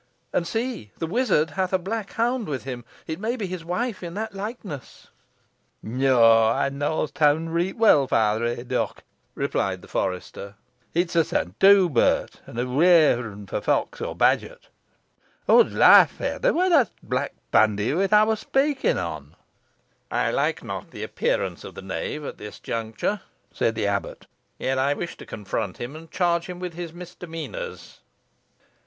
[0.33, 2.85] "And see, the wizard hath a black hound with him!
[3.05, 5.09] It may be his wife, in that likeness."
[5.83, 9.03] "Naw, ey knoas t' hount reet weel, Feyther Haydocke,"
[9.35, 10.55] replied the forester;
[10.95, 14.69] "it's a Saint Hubert, an' a rareun fo' fox or badgert.
[15.47, 19.35] Odds loife, feyther, whoy that's t' black bandyhewit I war speaking on."
[20.09, 23.21] "I like not the appearance of the knave at this juncture,"
[23.53, 24.25] said the abbot;
[24.57, 27.99] "yet I wish to confront him, and charge him with his midemeanours."